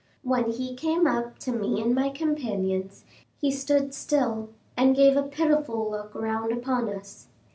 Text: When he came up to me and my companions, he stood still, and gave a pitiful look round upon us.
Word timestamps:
When 0.23 0.49
he 0.49 0.73
came 0.75 1.05
up 1.05 1.37
to 1.41 1.51
me 1.51 1.79
and 1.79 1.93
my 1.93 2.09
companions, 2.09 3.05
he 3.39 3.51
stood 3.51 3.93
still, 3.93 4.49
and 4.75 4.95
gave 4.95 5.15
a 5.15 5.21
pitiful 5.21 5.91
look 5.91 6.15
round 6.15 6.51
upon 6.51 6.89
us. 6.89 7.27